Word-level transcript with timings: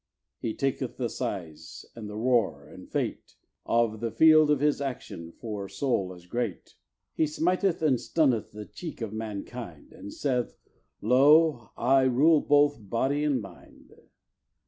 He 0.39 0.55
taketh 0.55 0.97
the 0.97 1.09
size, 1.09 1.85
and 1.95 2.09
the 2.09 2.15
roar, 2.17 2.65
and 2.65 2.89
fate, 2.91 3.35
Of 3.67 3.99
the 3.99 4.09
field 4.09 4.49
of 4.49 4.59
his 4.59 4.81
action, 4.81 5.31
for 5.31 5.69
soul 5.69 6.11
as 6.15 6.25
great: 6.25 6.73
He 7.13 7.27
smiteth 7.27 7.83
and 7.83 7.99
stunneth 7.99 8.49
the 8.51 8.65
cheek 8.65 8.99
of 9.01 9.13
mankind, 9.13 9.93
And 9.93 10.11
saith 10.11 10.57
"Lo! 11.01 11.69
I 11.77 12.01
rule 12.05 12.41
both 12.41 12.77
body 12.89 13.23
and 13.23 13.43
mind." 13.43 13.93